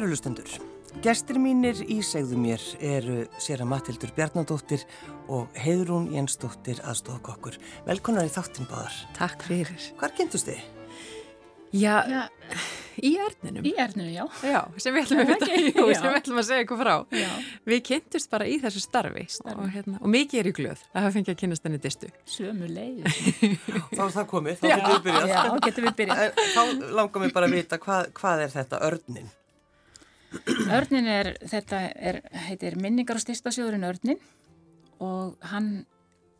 [0.00, 0.48] Kærulustendur,
[1.04, 4.86] gestir mínir í segðu mér eru sér að Matildur Bjarnadóttir
[5.28, 7.58] og Heidrún Jensdóttir aðstofkokkur.
[7.84, 8.94] Velkonar í þáttin báðar.
[9.18, 9.90] Takk fyrir.
[10.00, 10.62] Hvar kynntust þið?
[11.76, 12.22] Já, já,
[12.96, 13.66] í erninum.
[13.68, 14.22] Í erninum, já.
[14.40, 16.94] Já, sem við ætlum að, vita, jú, sem við ætlum að segja eitthvað frá.
[17.20, 17.28] Já.
[17.68, 19.66] Við kynntust bara í þessu starfi, starfi.
[19.66, 22.08] Og, hérna, og mikið er í glöð að hafa fengið að kynast henni distu.
[22.38, 23.04] Sömu leið.
[23.98, 25.34] Þá er það komið, þá getum við byrjað.
[25.34, 26.40] Já, getum við byrjað.
[26.56, 29.30] Þá langar mér bara að vita hvað, hvað er þetta örnin?
[30.70, 34.20] Örnin er, þetta er, heitir minningar og styrstasjóðurinn Örnin
[35.02, 35.84] og hann,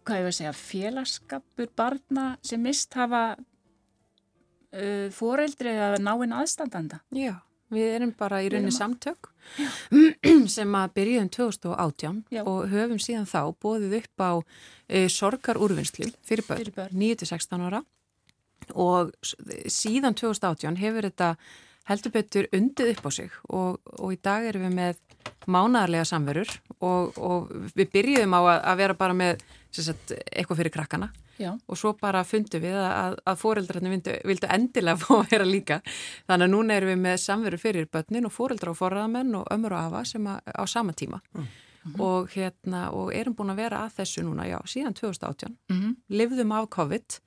[0.07, 7.01] hvað ég vil segja, félagskapur barna sem mist hafa uh, foreldri eða náinn aðstandanda.
[7.17, 7.35] Já,
[7.73, 9.31] við erum bara í rauninni samtök
[10.57, 12.43] sem að byrjuðum 2018 Já.
[12.45, 14.33] og höfum síðan þá bóðið upp á
[14.87, 16.95] e, sorgar úrvinnslu fyrir börn, börn.
[17.01, 17.83] 9-16 ára
[18.75, 19.15] og
[19.71, 21.31] síðan 2018 hefur þetta
[21.91, 25.01] heldur betur undið upp á sig og, og í dag erum við með
[25.51, 30.59] mánadarlega samverur og, og við byrjuðum á að, að vera bara með sem sagt, eitthvað
[30.63, 31.09] fyrir krakkana.
[31.41, 35.47] Já, og svo bara fundum við að, að foreldrarnir vildu, vildu endilega fá að vera
[35.49, 35.79] líka.
[36.29, 39.77] Þannig að núna erum við með samveru fyrir börnin og foreldra og forraðamenn og ömur
[39.77, 41.21] og afa sem að, á sama tíma.
[41.97, 45.95] Og hérna og erum búin að vera að þessu núna, já, síðan 2018 Mhm.
[46.13, 47.21] livðum af COVID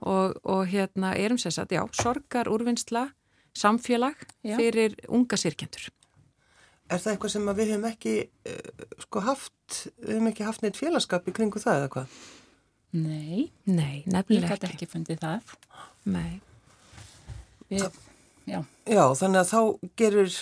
[0.00, 3.10] og, og hérna erum sér satt, já, sorgar úrvinnsla
[3.56, 4.16] samfélag
[4.46, 4.56] Já.
[4.60, 5.88] fyrir unga sirkjendur
[6.90, 8.12] Er það eitthvað sem við höfum ekki
[8.50, 12.16] uh, sko haft, við höfum ekki haft neitt félagskap í kringu það eða hvað?
[12.90, 15.52] nei, Nei, ég nefnilega gæti ekki fundið það.
[16.10, 16.40] Nei.
[17.70, 17.84] Við,
[18.50, 18.58] já,
[18.90, 19.60] Já, þannig að þá
[20.02, 20.34] gerir,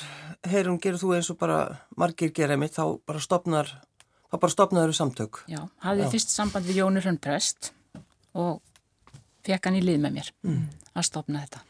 [0.49, 1.59] heyrum, gerir þú eins og bara
[2.01, 3.69] margir gera mitt, þá bara stopnar,
[4.33, 5.43] þá bara stopnaður samtök.
[5.53, 7.75] já, hafði fyrst samband við Jónur Hrönnprest
[8.33, 8.63] og
[9.45, 10.33] fekk hann í lið með mér
[10.97, 11.61] að stopna þetta.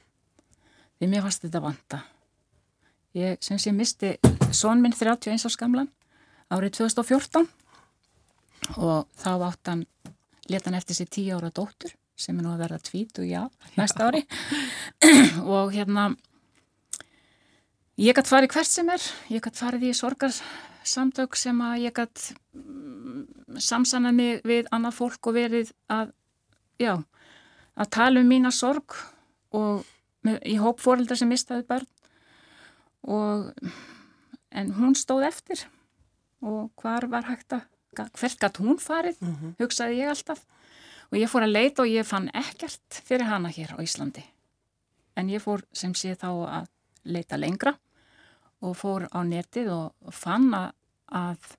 [0.98, 2.02] Því mér fannst þetta vanta.
[3.16, 4.16] Ég, sem sé, misti
[4.52, 5.88] son minn 31 árs gamlan
[6.52, 7.46] árið 2014
[8.76, 9.84] og þá átt hann,
[10.50, 13.42] leta hann eftir sér 10 ára dóttur sem er nú að verða tvít og já,
[13.78, 14.24] næsta ári.
[15.54, 16.08] Og hérna
[17.98, 19.04] ég gætt farið hvert sem er.
[19.30, 22.24] Ég gætt farið í sorgarsamtök sem að ég gætt
[23.62, 26.10] samsannað mig við annað fólk og verið að
[26.82, 26.96] já,
[27.78, 28.98] að tala um mína sorg
[29.54, 29.86] og
[30.46, 31.88] í hóp fóreldra sem mistaði börn.
[33.08, 33.52] Og
[34.50, 35.64] en hún stóð eftir.
[36.44, 37.66] Og hvar var hægt að
[37.98, 39.18] hvert gatt hún farið,
[39.58, 40.44] hugsaði ég alltaf.
[41.10, 44.22] Og ég fór að leita og ég fann ekkert fyrir hana hér á Íslandi.
[45.18, 46.28] En ég fór sem sé þá
[46.60, 46.68] að
[47.08, 47.74] leita lengra
[48.62, 50.70] og fór á netið og fann að,
[51.10, 51.56] að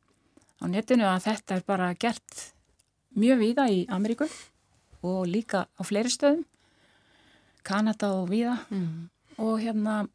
[0.62, 2.46] á netinu að þetta er bara gert
[3.18, 4.28] mjög víða í Ameríku
[5.02, 6.46] og líka á fleiri stöðum
[7.64, 8.56] Kanada og víða.
[9.40, 10.08] Og hérna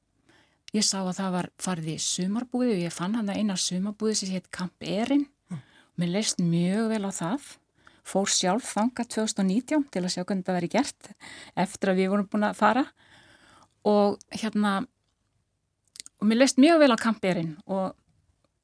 [0.74, 4.14] ég sá að það var farið í sumarbúði og ég fann hann að eina sumarbúði
[4.20, 5.26] sem hétt Camp Erin.
[5.96, 7.50] Mér leist mjög vel á það.
[8.04, 11.10] Fór sjálf þanga 2019 til að sjá hvernig það veri gert
[11.56, 12.84] eftir að við vorum búin að fara.
[13.84, 14.84] Og hérna
[16.20, 17.94] og mér leist mjög vel á Camp Erin og,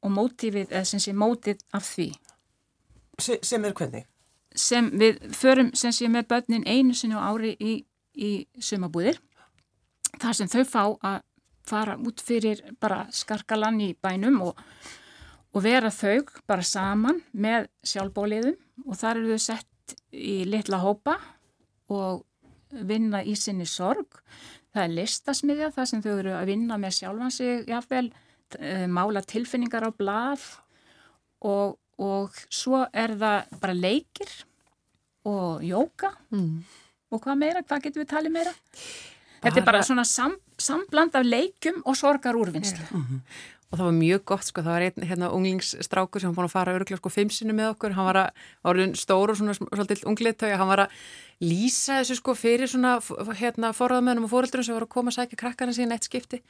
[0.02, 2.10] og mótífið, eða sem sé mótið af því.
[3.20, 4.06] Se, sem er hvernig?
[4.54, 7.84] sem við förum sem sé með börnin einu sinni á ári í,
[8.20, 9.18] í sumabúðir
[10.20, 11.18] þar sem þau fá að
[11.70, 14.58] fara út fyrir bara skarkalann í bænum og,
[15.54, 18.56] og vera þau bara saman með sjálfbóliðum
[18.86, 21.16] og þar eru þau sett í litla hópa
[21.90, 22.24] og
[22.70, 24.20] vinna í sinni sorg.
[24.70, 28.12] Það er listasmiðja þar sem þau eru að vinna með sjálfan sig, jáfnvel,
[28.58, 30.44] eh, mála tilfinningar á blað
[31.42, 34.30] og, og svo er það bara leikir
[35.26, 36.62] og jóka Mm.
[37.10, 38.52] Og hvað meira, hvað getum við talið meira?
[39.40, 42.84] Þetta er bara svona sam, sambland af leikum og sorgar úrvinnslu.
[43.70, 46.54] Og það var mjög gott, sko, það var einn hérna, unglingsstrákur sem var búin að
[46.56, 50.06] fara öruglega sko fimm sinni með okkur, hann var að, orðin stór og svona svolítið
[50.10, 50.96] ungliðtögi, hann var að
[51.40, 52.98] lýsa þessu sko fyrir svona
[53.38, 56.42] hérna forðamönnum og fóreldurum sem var að koma að sækja krakkana síðan eitt skipti.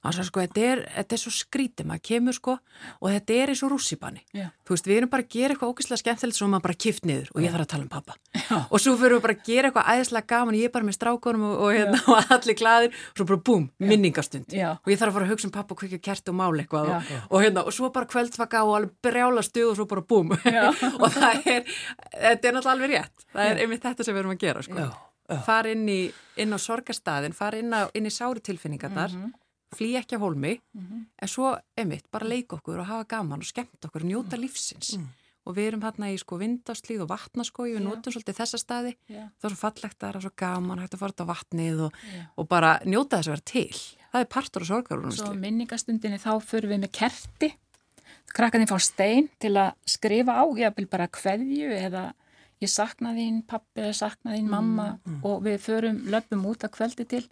[0.00, 3.52] Hann sagði sko, þetta er, þetta er svo skrítið, maður kemur sko og þetta er
[3.52, 4.22] eins og rússipanni.
[4.64, 7.28] Þú veist, við erum bara að gera eitthvað ógeðslega skemmtilegt svo maður bara kift niður
[7.34, 8.16] og ég þarf að tala um pappa.
[8.38, 8.56] Já.
[8.72, 11.44] Og svo fyrir við bara að gera eitthvað æðislega gaman, ég er bara með strákunum
[11.44, 12.96] og, og, hérna, og allir glaðir.
[13.12, 14.48] Og svo bara búm, minningastund
[14.80, 16.92] og ég þarf að fara að hugsa um pappa og kvikja kert og mála eitthvað
[16.92, 20.30] og, og, hérna, og svo bara kvöldvaka og alveg brjála stuð og svo bara búm.
[21.02, 21.64] Og það er,
[22.12, 23.26] þetta er náttúrulega alveg rétt.
[23.32, 24.86] Það er einmitt þetta sem við erum að gera sko.
[25.44, 25.98] Fara inn í,
[26.40, 29.32] inn á sorgastæðin fara inn, á, inn í sári tilfinningarnar Mhm.
[29.76, 30.54] flý ekki á hólmi
[31.20, 34.94] en svo einmitt bara leika okkur og hafa gaman og skemmt okkur og njóta lífsins
[35.48, 38.92] og við erum hérna í sko vindáslíð og vatnaskói, við notum svolítið þessa staði.
[39.08, 39.22] Já.
[39.40, 42.20] það er svo fallegt, það er svo gaman hægt að fara á vatnið og, Já.
[42.36, 43.80] og bara njóta þess að vera til.
[44.08, 47.50] Það það er partur og sorgar Svo minningastundinni þá fyrir við með kerti.
[48.36, 52.04] Krakkarnir fá stein til að skrifa á, ég vil bara kveðju eða
[52.60, 54.88] ég sakna þín pappi eða sakna þín mamma.
[55.06, 55.20] Mm.
[55.24, 57.24] og við förum löpum út að kveldi til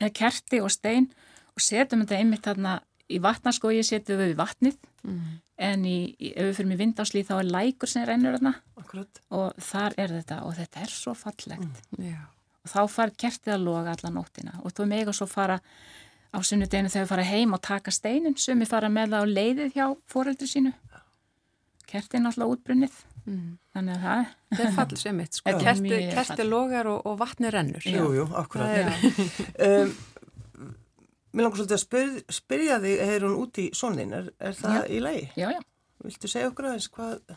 [0.00, 1.08] með kerti og stein
[1.56, 2.78] og setjum þetta einmitt þarna
[3.10, 4.78] í vatnarskói setjum við vatnið.
[5.06, 5.34] Mm.
[5.62, 8.54] en í, í, ef við fyrir með vindáslið þá er lækur sem rennur þarna.
[8.80, 9.20] Akkurat.
[9.30, 11.84] og þar er þetta og þetta er svo fallegt.
[11.96, 12.24] Mm.
[12.64, 14.56] og þá far kertið að loga alla nóttina.
[14.64, 15.60] Og þú megin svo fara
[16.34, 19.34] á sunnudeginu þegar við fara heim og taka steinin sem við fara með það á
[19.38, 20.74] leiðið hjá fóreldri sínu.
[21.86, 23.04] Kertið er náttúrulega útbrunnið.
[23.26, 23.56] Mm.
[23.74, 25.54] þannig að það það er fallið sem mitt sko.
[25.58, 27.86] kertið kerti logar og, og vatni rennur.
[27.90, 28.92] Jú, jú, akkurat.
[29.66, 29.90] Um,
[31.32, 34.78] Mér langar svolítið að spyr, spyrja þig, hefur hún út í sonnin, er, er það
[34.78, 34.84] já.
[34.86, 35.24] í lagi?
[35.36, 35.60] Já, já.
[36.06, 37.36] Viltu segja okkur aðeins hvað,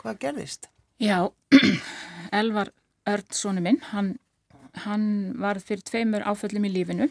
[0.00, 0.68] hvað gerðist?
[1.02, 1.18] Já,
[2.40, 2.72] Elvar
[3.06, 4.16] Örd, sonu minn, hann,
[4.82, 5.06] hann
[5.38, 7.06] var fyrir tveimur áföllum í lífinu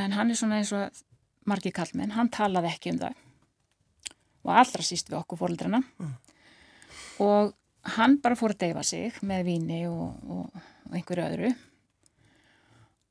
[0.00, 1.02] en hann er svona eins og
[1.46, 3.20] margi kallmenn, hann talaði ekki um það
[4.42, 6.14] og allra síst við okkur fóröldrana mm.
[7.22, 7.52] og
[7.98, 11.52] hann bara fór að deyfa sig með víni og, og, og einhverju öðru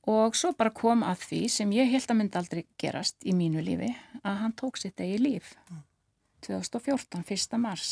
[0.10, 3.62] og svo bara kom að því sem ég held að myndi aldrei gerast í mínu
[3.62, 3.92] lífi
[4.24, 5.52] að hann tók sitt eigi líf.
[6.42, 7.60] 2014, 1.
[7.62, 7.92] mars.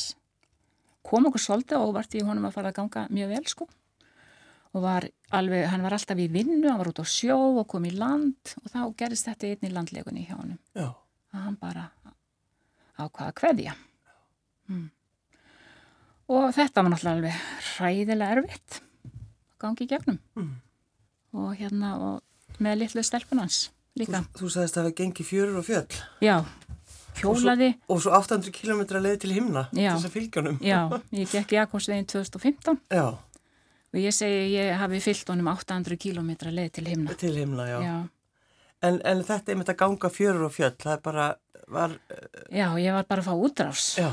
[1.06, 3.68] Kom okkur svolítið óvart því honum að fara að ganga mjög vel sko.
[4.74, 7.86] Og var alveg, hann var alltaf í vinnu, hann var út á sjó og kom
[7.90, 8.56] í land.
[8.64, 10.60] Og þá gerist þetta einn í landlegunni hjá honum.
[10.78, 10.90] Já.
[11.30, 11.84] að hann bara
[13.00, 13.76] ákvaða hverja
[14.68, 14.88] mm.
[16.34, 20.18] og þetta var náttúrulega alveg ræðilega erfitt að gangi í gegnum.
[20.40, 20.56] Mm
[21.36, 24.24] og hérna og með litlu stelpunans líka.
[24.34, 26.00] Þú, þú sagðist að það hefði gengið fjörur og fjöll.
[26.24, 26.36] Já,
[27.20, 27.72] hjólaði.
[27.88, 30.62] Og svo, og svo 800 km leið til himna, já, þess að fylgjónum.
[30.64, 30.80] Já,
[31.20, 33.06] ég gekk Jakobsveginn 2015 já.
[33.10, 37.20] og ég segi ég hafi fyllt honum 800 km leið til himna.
[37.20, 37.78] Til himna, já.
[37.86, 37.98] já.
[38.80, 41.30] En, en þetta er með að ganga fjörur og fjöll, það er bara,
[41.68, 41.96] var...
[42.48, 43.90] Já, ég var bara að fá útrás.
[44.00, 44.12] Já.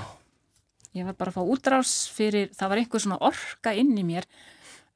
[0.97, 4.27] Ég var bara að fá útrás fyrir, það var einhver svona orka inn í mér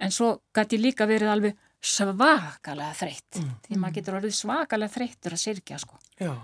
[0.00, 3.52] en svo gæti ég líka verið alveg svakalega þreytt mm.
[3.66, 6.00] því maður getur orðið svakalega þreyttur að sirkja sko.
[6.20, 6.34] Já,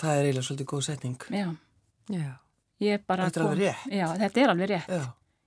[0.00, 1.28] það er eiginlega svolítið góð setning.
[1.30, 1.46] Já,
[2.10, 2.32] já.
[2.84, 3.84] Þetta er alveg rétt.
[3.94, 4.90] Já, þetta er alveg rétt.
[4.90, 5.04] Já.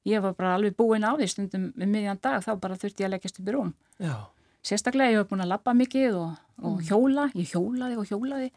[0.08, 3.10] Ég var bara alveg búin á því stundum með miðjan dag þá bara þurfti ég
[3.10, 3.74] að leggjast upp í rúm.
[4.00, 4.16] Já.
[4.64, 6.86] Sérstaklega ég hef búin að lappa mikið og, og mm.
[6.88, 8.50] hjóla, ég hjólaði og hjólaði.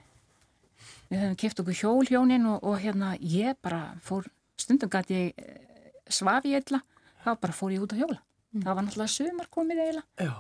[1.11, 5.91] Við höfum kæft okkur hjólhjónin og, og hérna ég bara fór, stundum gæti ég eh,
[6.07, 6.87] svafi eitthvað,
[7.25, 8.21] þá bara fór ég út að hjóla.
[8.50, 8.64] Mm.
[8.64, 10.31] Það var náttúrulega sumar komið eiginlega.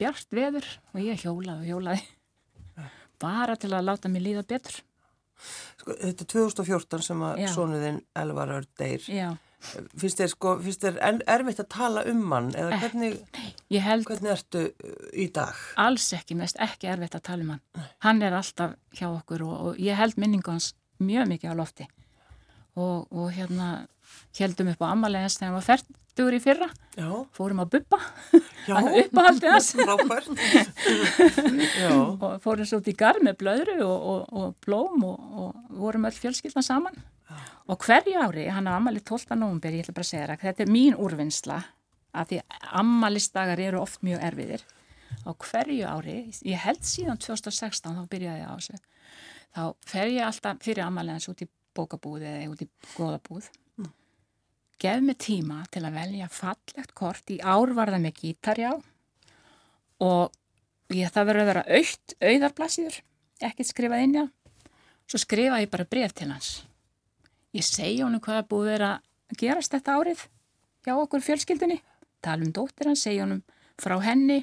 [0.00, 2.02] Bjart veður og ég hjólaði og hjólaði.
[2.74, 2.88] Já.
[3.24, 4.82] Bara til að láta mig líða betur.
[5.80, 9.08] Sko, þetta er 2014 sem að sonuðinn Elvarur deyr.
[9.08, 9.28] Já.
[9.96, 13.14] Fyrst er, sko, er erfitt að tala um hann eða eh, hvernig,
[13.80, 15.56] held, hvernig ertu uh, í dag?
[15.80, 17.62] Alls ekki, mest ekki erfitt að tala um hann.
[17.78, 17.86] Nei.
[18.04, 21.88] Hann er alltaf hjá okkur og, og ég held minningu hans mjög mikið á lofti.
[22.74, 23.86] Og, og hérna
[24.38, 26.68] heldum upp á ammalegast þegar hann var fært færtugur í fyrra.
[26.94, 27.26] Já.
[27.34, 27.98] fórum að buppa
[29.02, 29.74] uppahaldið hans.
[31.90, 36.06] Og fórum svo út í garð með blöðru og, og, og blóm og, og vorum
[36.06, 36.94] öll fjölskyldna saman.
[37.24, 37.36] Já.
[37.66, 39.32] og hverju ári, hann á ammali 12.
[39.40, 41.62] november, ég ætla bara að segja það þetta er mín úrvinnsla
[42.14, 42.40] að því
[42.82, 44.62] ammalistagar eru oft mjög erfiðir.
[45.24, 48.76] Á hverju ári, ég held síðan 2016 þá byrjaði ég á þessu
[49.54, 53.50] þá fer ég alltaf fyrir ammaliðans út í bókabúð eða út í góðabúð
[54.84, 58.72] gef mig tíma til að velja fallegt kort í árvarða með gítarjá
[60.04, 60.34] og
[60.92, 62.96] ég, það verður að vera aukt auðarblassíður,
[63.40, 64.24] ekkert skrifað inn já
[65.08, 66.64] svo skrifa ég bara bref til hans.
[67.54, 68.90] Ég segja honum hvað er búið að vera
[69.30, 70.24] að gerast þetta árið
[70.84, 71.78] hjá okkur fjölskyldunni.
[72.24, 73.42] Tala um dóttir hans, segja honum
[73.80, 74.40] frá henni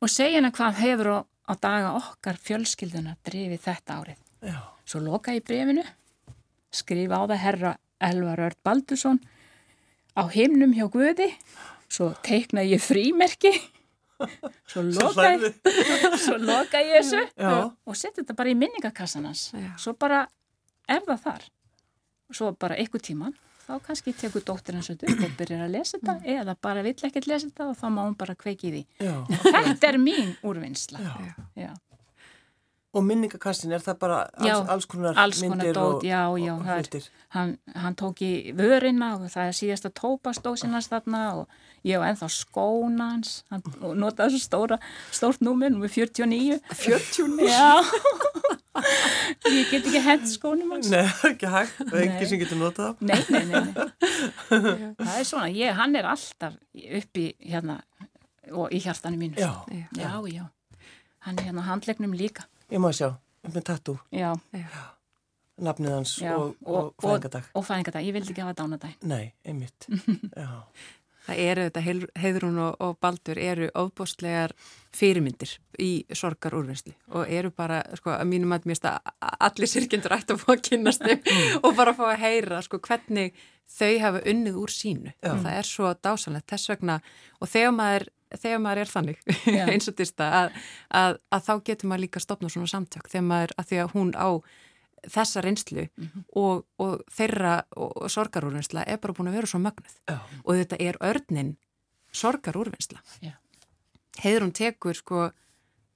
[0.00, 1.18] og segja henni hvað hefur á,
[1.50, 4.20] á daga okkar fjölskylduna drifið þetta árið.
[4.44, 4.60] Já.
[4.84, 5.82] svo loka ég brefinu
[6.74, 9.20] skrifa á það herra Elvar Örd Baldursson
[10.18, 11.30] á himnum hjá Guði.
[11.90, 13.52] Svo teikna ég frímerki.
[14.70, 15.48] Svo loka ég
[16.24, 17.66] svo loka ég þessu Já.
[17.66, 19.48] og setja þetta bara í minningakassanans
[19.82, 20.20] svo bara
[20.86, 21.48] er það þar.
[22.30, 26.14] Svo bara einhver tíman þá kannski tekur dóttir hans upp og byrjar að lesa þetta
[26.20, 26.30] mm.
[26.36, 28.82] eða bara vill ekkert lesa þetta og þá má hún bara kveiki í því.
[29.08, 29.14] Já.
[29.48, 31.02] þetta er mín úrvinnsla.
[31.58, 31.72] Já.
[32.94, 36.20] Og minningakastin, er það bara alls, já, alls konar alls konar myndir dót, og, já,
[36.38, 37.08] já, og hlutir?
[37.34, 42.28] Hann, hann tók í vörina og það er síðasta tópastósinans þarna og ég var ennþá
[42.30, 43.64] skónans hann
[43.98, 44.78] notaði svo stóra,
[45.10, 46.60] stórt númur, númur 49.
[46.70, 47.50] 49?
[47.50, 47.82] Já.
[49.58, 50.90] ég get ekki hent skónum hans.
[50.94, 53.02] Nei, ekki hægt, það er ekki sem getur notað.
[53.02, 53.62] Nei, nei, nei.
[53.74, 54.94] nei.
[55.02, 56.56] það er svona, ég, hann er alltaf
[57.02, 57.80] uppi hérna
[58.54, 59.40] og í hjartanum mínu.
[59.40, 60.10] Já, já, já.
[60.30, 60.44] já.
[61.24, 62.46] hann er hérna á handlegnum líka.
[62.72, 63.12] Ég má sjá,
[63.44, 64.32] með tattoo, Já,
[65.60, 66.34] nafnið hans já.
[66.34, 67.48] og, og fæðingadag.
[67.52, 68.94] Og, og fæðingadag, ég vildi ekki hafa dánadag.
[69.06, 69.88] Nei, einmitt.
[70.34, 70.64] Já.
[71.24, 71.82] Það eru þetta,
[72.20, 74.52] Heiðrún og, og Baldur eru ofbóstlegar
[74.92, 79.08] fyrirmyndir í sorgar úrvinnsli og eru bara, sko, að mínum að mér stað
[79.40, 81.24] allir sirkjendur ætti að fá að kynast þeim
[81.64, 83.32] og bara fá að heyra, sko, hvernig
[83.72, 85.14] þau hafa unnið úr sínu.
[85.24, 85.32] Já.
[85.32, 86.98] Það er svo dásanlegt þess vegna
[87.40, 88.06] og þegar maður,
[88.40, 89.24] þegar maður er þannig,
[89.72, 90.60] eins og dyrsta, að,
[91.00, 94.14] að, að þá getur maður líka stopnað svona samtök þegar maður, að því að hún
[94.14, 94.28] á
[95.10, 95.86] þessa reynslu
[96.36, 100.18] og, og þeirra og, og sorgarúrvinnsla er bara búin að vera svo mögnuð Já.
[100.44, 101.54] og þetta er örnin
[102.14, 103.02] sorgarúrvinnsla.
[103.24, 103.34] Já.
[104.22, 105.26] Heiður hún tekur sko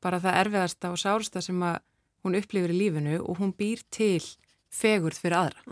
[0.03, 1.81] bara það erfiðasta og sárasta sem að
[2.27, 4.23] hún upplifir í lífinu og hún býr til
[4.75, 5.63] fegurð fyrir aðra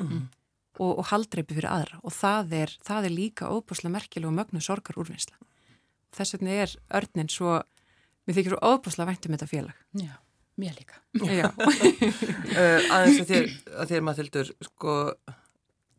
[0.78, 4.66] og, og haldreipi fyrir aðra og það er, það er líka óbúslega merkileg og mögnuð
[4.70, 5.36] sorgarúrvinnsla.
[6.14, 7.58] Þess vegna er örnin svo,
[8.26, 9.82] mér þykir svo óbúslega væntum þetta félag.
[9.98, 10.14] Já,
[10.60, 11.02] mér líka.
[11.22, 11.50] Já.
[12.56, 13.46] Uh, aðeins að þér,
[13.76, 14.92] að þér Mathildur, sko,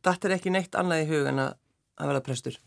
[0.07, 1.51] þetta er ekki neitt annað í hug en að
[1.97, 2.57] að verða prestur.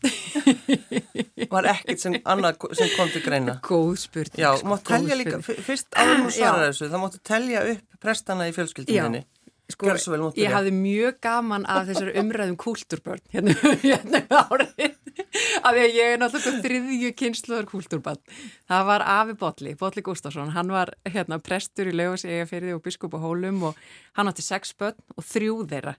[1.51, 3.57] Var ekkit sem annað sem kom til greina.
[3.65, 4.39] Góð spurning.
[4.39, 8.01] Já, sko, mátt góð telja líka, fyrst áður nú svarar þessu, þá máttu telja upp
[8.03, 9.23] prestana í fjölskyldinni.
[9.71, 13.55] Sko, máttu ég hafði mjög gaman af þessari umræðum kúltúrbörn hérna,
[13.85, 14.73] hérna um árið
[15.65, 18.21] af því að ég er náttúrulega þriðju kynsluðar kúltúrbörn.
[18.69, 23.17] Það var Afi Bolli, Bolli Gustafsson, hann var hérna prestur í Laugars eigafyrði og biskup
[23.17, 23.83] á Hólum og
[24.19, 25.97] hann átti sex börn og þrjú þeirra.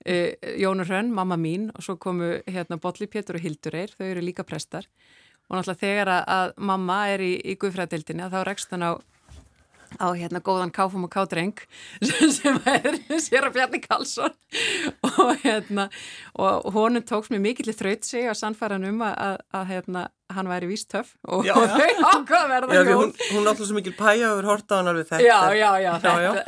[0.00, 4.06] Uh, Jónur Hrönn, mamma mín og svo komu hérna Bolli, Pétur og Hildur Eir, þau
[4.06, 4.88] eru líka prestar
[5.50, 8.92] og náttúrulega þegar að, mamma er í, í guðfræðdildinni þá rekst hann á
[9.98, 11.58] á hérna góðan káfum og kádreng
[12.36, 14.36] sem er sér að Bjarni Karlsson.
[15.10, 15.88] Og hérna
[16.38, 20.68] og honum tóks mér mikill þraut sig á sannfæran um að, að hérna hann væri
[20.70, 21.54] víst töff og, Já.
[21.58, 24.70] þau ákvað að verða Já, góð hún, hún náttúrulega svo mikil pæja og hefur horta
[24.70, 25.24] á hann alveg þetta.
[25.26, 26.42] Já, já, já, Já, þetta.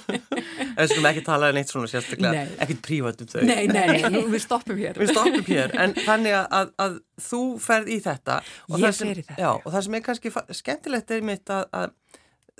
[0.70, 3.40] En við skulum ekki tala neitt svona sérstaklega, ekkert prívat um þau.
[3.44, 7.42] Nei, nei, nei, við stoppum hér Við stoppum hér, en þannig að, að, að þú
[7.60, 8.38] ferð í þetta.
[8.76, 11.88] Ég fer í þetta, Já, og það sem er kannski skemmtilegt er mitt að, að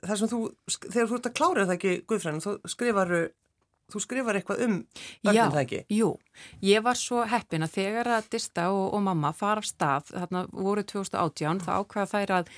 [0.04, 0.40] það sem þú,
[0.88, 3.14] þegar þú ert að klára það ekki Guðfræðin, þú skrifar,
[3.92, 4.76] þú skrifar eitthvað um
[5.26, 5.80] börnin það ekki.
[5.96, 6.10] jú,
[6.64, 10.44] ég var svo heppin að þegar að Dista og, og mamma fara af stað, þarna
[10.52, 12.52] voru 2018, þá ákvaða þær að,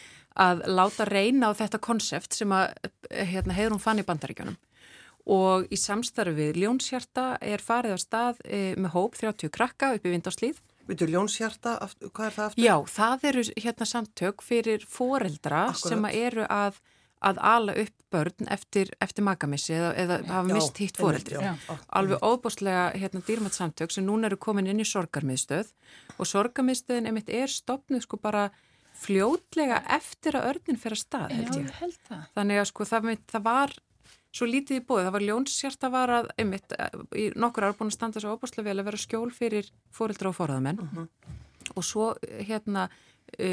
[0.47, 2.69] að láta reyna á þetta konsept sem að
[3.11, 4.61] hérna, hefur hún fann í bandaríkjunum
[5.33, 10.07] og í samstarfi við Ljónshjarta er farið á stað e, með hóp 30 krakka upp
[10.07, 10.59] í Vindárslíð
[10.89, 11.77] Vitu, Ljónshjarta,
[12.11, 12.65] hvað er það aftur?
[12.65, 15.93] Já, það eru hérna samtök fyrir foreldra Akkúrat.
[15.93, 16.81] sem að eru að,
[17.23, 21.39] að ala upp börn eftir, eftir magamissi eða, eða hafa Já, mist hitt já.
[21.41, 21.77] Já.
[21.89, 25.73] Alveg óbúslega hérna, dýrmætt samtök sem núna eru komin inn í sorgarmiðstöð
[26.19, 28.51] og sorgarmiðstöðin einmitt er stopnuð sko bara
[29.03, 31.65] fljótlega eftir að örnin fyrir að stað Já, held ég.
[31.65, 32.27] ég held það.
[32.37, 33.75] Þannig að sko það, það var
[34.33, 37.79] svo lítið í bóði, það var ljónshjart að var að einmitt eh, í nokkur ár
[37.79, 40.81] búin að standa svo óbúslega vel að vera skjól fyrir fóreldra og forðamenn
[41.77, 42.87] og svo eh, hérna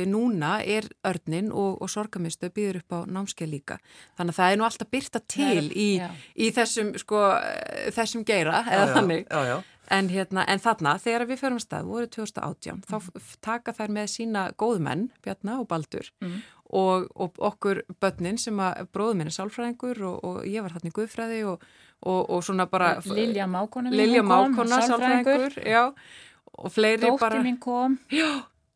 [0.06, 3.78] núna er örnin og, og sorgamistu býður upp á námskeið líka
[4.18, 6.10] þannig að það er nú alltaf byrta til í, Já.
[6.36, 9.58] í þessum sko eh, þessum geira Já, eða já, þannig Já, já.
[9.90, 13.90] En, hérna, en þarna, þegar við förum að stað, voru 2018, þá f- taka þær
[13.96, 16.06] með sína góðmenn, Bjarna og Baldur
[16.70, 20.92] og, og okkur börnin sem að bróðum minn er sálfræðingur og, og ég var þarna
[20.92, 21.66] í Guðfræði og,
[22.06, 25.58] og, og svona bara Lilja Mákona Lilja Mákona, sálfræðingur.
[25.58, 25.84] sálfræðingur, já,
[26.60, 27.98] og fleiri Dóttir bara, mín kom.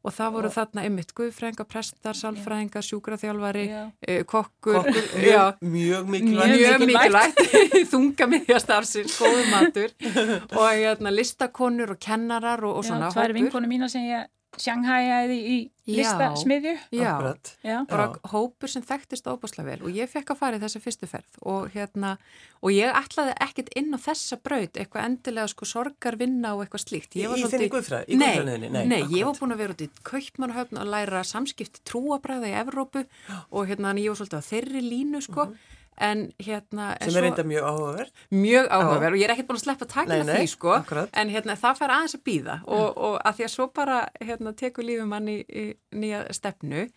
[0.03, 3.83] Og það voru þarna einmitt Guðfræðingar, prestar, sálfræðingar, sjúkraþjálfari, Já.
[4.07, 6.53] eh, kokkur, Kokkur, já, mjög, mikilvægt.
[6.57, 7.39] mjög mikilvægt.
[7.39, 9.89] mikilvægt þunga miðjastarfsins, góðu matur
[10.59, 13.37] og hérna, listakonur og kennarar og, og svona Já, tvær hópur.
[13.39, 14.27] vinkonu mína sem ég
[14.61, 15.57] sjanghæjaði í
[15.97, 16.73] listasmiðju.
[16.95, 17.49] Já, Akkurat.
[17.65, 17.77] Já.
[17.89, 19.79] bara hópur sem þekktist óbúslega vel.
[19.83, 21.39] Og ég fekk að fara í þessa fyrstu ferð.
[21.49, 22.13] Og hérna,
[22.61, 27.17] og ég ætlaði ekkit inn á þessa braut, eitthvað endilega sko sorgarvinna og eitthvað slíkt.
[27.19, 28.71] Ég var Í- guðfræði- í Nei, guðfræðinni?
[28.71, 32.57] Nei, nei, ég var búin að vera út í Kaupmannahöfn að læra samskipti trúabræða í
[32.63, 33.05] Evrópu.
[33.51, 35.49] Og hérna, þannig ég var svolítið á þeirri línu sko,
[35.97, 38.11] en hérna en Sem er reynda mjög áhugaverð.
[38.31, 40.73] mjög áhugaverð og ég er ekkert búin að sleppa nei, því sko.
[40.73, 41.09] akkurat.
[41.13, 44.53] en hérna það fær aðeins að býða og, og að því að svo bara hérna
[44.53, 46.87] tekur lífið mann í, í nýja stefnu.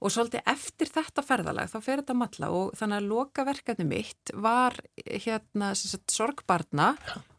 [0.00, 4.30] Og svolítið eftir þetta ferðalag þá fer þetta matla og þannig að loka verkefni mitt
[4.32, 6.94] var hérna sagt, sorgbarna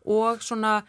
[0.05, 0.83] og svona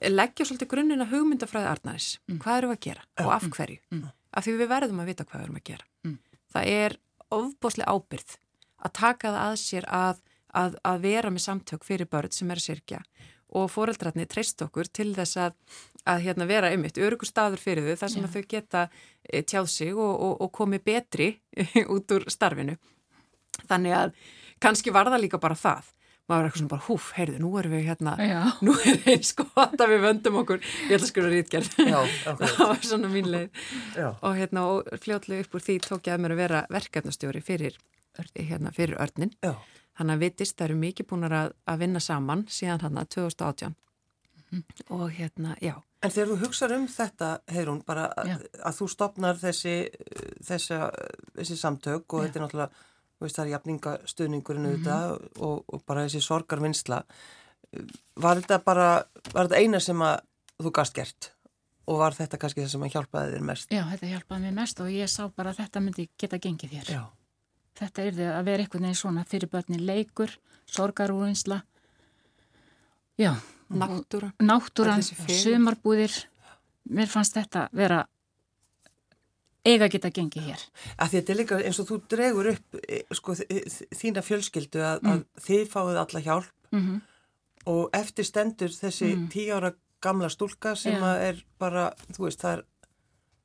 [0.00, 2.08] leggja svolítið grunnina hugmyndafræði Arnaris.
[2.40, 3.04] Hvað eru við að gera?
[3.20, 4.00] Og af hverju?
[4.30, 6.16] Af því við verðum að vita hvað við erum að gera.
[6.54, 6.96] Það er
[7.30, 8.38] ofbóslega ábyrð
[8.80, 10.22] að taka það að sér að,
[10.62, 13.02] að, að vera með samtök fyrir börn sem er að sirkja
[13.50, 15.54] og foreldrarnir treyst okkur til þess að,
[16.08, 18.82] að hérna, vera einmitt örugur staður fyrir þau þar sem að þau geta
[19.24, 21.30] e, tjáð sig og, og, og komið betri
[21.94, 22.76] út úr starfinu.
[23.66, 24.20] Þannig að
[24.62, 25.90] kannski var það líka bara það.
[26.30, 28.40] Maður var eitthvað svona bara, húf, heyrðu, nú erum við hérna, Já.
[28.66, 30.60] nú er eins gott að við vöndum okkur.
[30.86, 31.72] Ég ætla að skilja rítgerð.
[32.38, 33.64] Það var svona mín leið.
[33.98, 34.08] Já.
[34.14, 37.80] Og hérna, og fljótlega upp úr því tók ég að mér að vera verkefnastjóri fyrir,
[38.34, 39.32] hérna, fyrir örnin.
[39.42, 39.54] Já.
[39.98, 43.74] Þannig að vitist, það eru mikið búin að, að vinna saman síðan hann 2018.
[44.90, 45.76] Og hérna, já.
[46.02, 49.74] En þegar þú hugsar um þetta, Heirún, bara að, að þú stopnar þessi,
[50.46, 50.78] þessi,
[51.36, 52.26] þessi samtök og Já.
[52.26, 52.86] þetta er náttúrulega,
[53.20, 54.72] þú veist, það er jafningastuðningurinn Mhm.
[54.72, 57.02] auðvitað og, og bara þessi sorgarvinnsla.
[58.16, 58.88] Var þetta bara,
[59.34, 60.18] var þetta eina sem að
[60.58, 61.30] þú gast gert?
[61.86, 63.70] Og var þetta kannski það sem að hjálpaði þér mest?
[63.70, 66.90] Já, þetta hjálpaði mér mest og ég sá bara að þetta myndi geta gengið hér.
[66.96, 67.02] Já.
[67.80, 70.34] Þetta er að vera einhvern veginn svona fyrir börnin leikur,
[70.68, 71.62] sorgarúrinsla,
[73.20, 73.34] já,
[73.70, 74.32] Náttúra.
[74.42, 75.36] náttúran, fegurð.
[75.44, 76.16] sumarbúðir,
[76.90, 78.02] mér fannst þetta vera
[79.64, 80.64] eiga að geta gengið hér.
[80.98, 83.36] Að þetta er líka eins og þú dregur upp e, sko,
[84.00, 87.00] þína fjölskyldu að, að þið fáið alla hjálp Mm
[87.68, 92.54] og eftir stendur þessi tíu ára gamla stúlka sem að er bara, þú veist, það
[92.54, 92.62] er,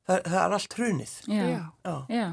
[0.08, 1.12] það er, það er allt hrunið.
[1.28, 1.42] Já,
[1.84, 1.96] Já.
[2.08, 2.24] Já.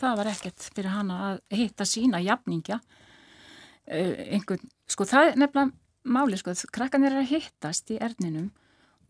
[0.00, 5.72] Það var ekkert fyrir hana að hitta sína jafningja, uh, einhvern, sko það er nefnilega
[6.08, 8.50] máli, sko, krakkanir er að hittast í erninum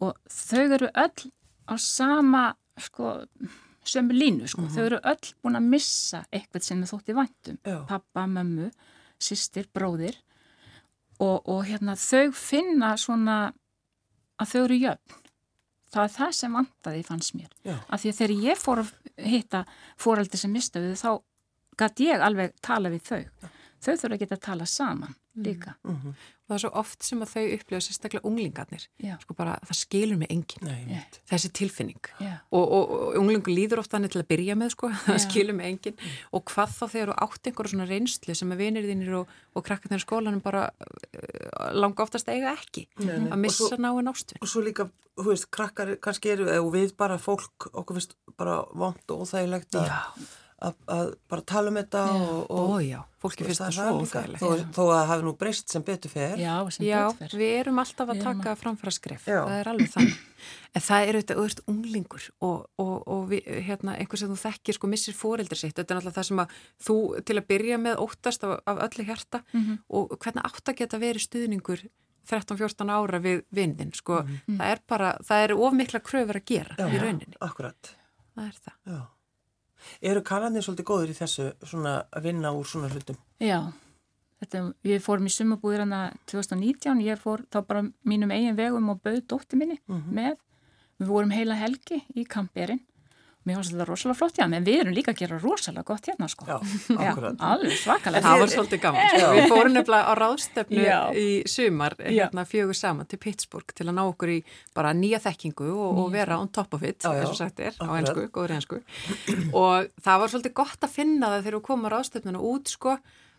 [0.03, 1.31] og þau eru öll
[1.69, 2.45] á sama,
[2.81, 3.17] sko,
[3.89, 7.79] sömu línu, sko, þau eru öll búin að missa eitthvað sem þau þótti væntum, Já.
[7.89, 8.71] pappa, mömmu,
[9.19, 10.19] systir, bróðir.
[11.19, 13.39] Og, og hérna þau finna svona
[14.39, 15.25] að þau eru jöfn.
[15.89, 17.53] Það er það sem vantaði fannst mér.
[17.65, 17.77] Já.
[17.89, 18.91] Af því að þegar ég fór að
[19.29, 19.63] hitta
[20.01, 21.11] fóraldi sem mistaði þá
[21.79, 23.23] gæti ég alveg tala við þau.
[23.79, 25.75] Þau þurfa að geta að tala saman líka.
[25.85, 26.13] Mhm.
[26.49, 28.85] Og það er svo oft sem að þau upplifa sérstaklega unglingarnir.
[29.05, 29.19] Já.
[29.21, 30.65] Sko bara, það skilur mig enginn.
[30.65, 31.01] Nei.
[31.29, 32.09] Þessi tilfinning.
[32.25, 32.39] Já.
[32.51, 34.89] Og, og, og unglingu líður oft þannig til að byrja með, sko.
[35.05, 35.25] Það Já.
[35.27, 35.99] skilur mig enginn.
[36.33, 39.67] Og hvað þá þegar þú átt einhverja svona reynslu sem að vinir þínir og, og
[39.69, 42.87] krakkarnir í skólanum bara uh, langa oftast eiga ekki.
[43.05, 43.29] Nei.
[43.29, 44.41] Að missa náinn ástvinn.
[44.41, 44.89] Og svo líka,
[45.21, 49.77] þú veist, krakkar kannski eru, og við bara fólk, okkur finnst bara vond og óþægilegt
[49.77, 49.93] að,
[50.63, 53.99] að, að bara tala um þetta og, og Ó já, fólki finnst það svo líka.
[54.03, 54.43] óþægilegt.
[54.43, 56.35] Þó, þó að það hafi nú breyst sem betur fer.
[56.43, 57.37] Já, sem Já, betur fer.
[57.43, 59.39] við erum alltaf að taka framfæra skref, Já.
[59.47, 60.17] það er alveg þannig.
[60.79, 64.77] En það er auðvitað, auðvitað unglingur og, og, og við, hérna, einhver sem þú þekkir
[64.79, 65.75] sko missir fóreldri sitt.
[65.79, 66.57] Þetta er náttúrulega það sem að
[66.89, 66.97] þú
[67.31, 69.79] til að byrja með óttast af, af öllu hjarta Mhm.
[69.89, 71.87] og hvernig átt að geta verið stuðningur
[72.29, 74.19] 13-14 ára við vindin, sko.
[74.47, 76.87] Það er bara, það er ofmikla kröfur að gera Já.
[76.93, 77.39] í rauninni.
[77.41, 77.95] Akkurat,
[78.37, 79.07] Það er það.
[80.01, 83.19] Eru kannanir svolítið góður í þessu svona að vinna úr svona hlutum?
[83.43, 83.61] Já,
[84.43, 89.03] þetta, við fórum í sumabúðir hana 2019, ég fór þá bara mínum eigin vegum og
[89.05, 90.37] bauð dótti minni með.
[90.99, 92.83] Við vorum heila helgi í kamperinn.
[93.49, 96.29] Mér finnst þetta rosalega flott, já, menn við erum líka að gera rosalega gott hérna,
[96.29, 96.47] sko.
[96.49, 96.57] Já,
[97.09, 97.39] akkurat.
[97.49, 98.25] alveg svakalega.
[98.27, 99.07] Það var svolítið gaman.
[99.13, 99.31] Sko.
[99.39, 100.99] Við fórum nefnilega á ráðstefnu Já.
[101.17, 104.39] í sumar, hérna fjögur saman til Pittsburgh til að ná okkur í
[104.77, 107.89] bara nýja þekkingu og, og vera on top of it, eins og sagt er, á
[107.97, 108.83] ennsku, góður ennsku.
[109.57, 112.99] Og það var svolítið gott að finna það þegar við komum á ráðstefnuna út, sko,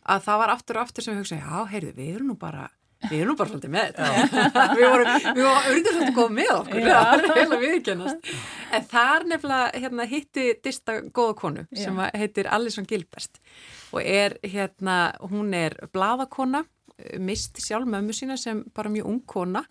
[0.09, 2.69] að það var aftur og aftur sem við hugsaði, já, heyrðu, við erum nú bara
[3.07, 4.39] Við erum bara svolítið með þetta.
[4.77, 6.87] við vorum, við vorum urður svolítið góð með okkur.
[6.89, 8.33] Það er heila viðkennast.
[8.75, 12.03] En þar nefnilega hérna, hitti dista góða konu sem Já.
[12.05, 13.39] að heitir Alison Gilbert
[13.89, 14.97] og er hérna,
[15.31, 16.61] hún er bladakona,
[17.17, 19.63] misti sjálf mömmu sína sem bara mjög ung kona